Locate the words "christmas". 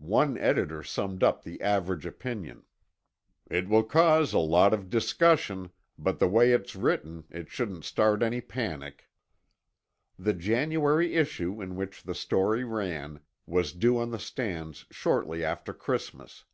15.72-16.44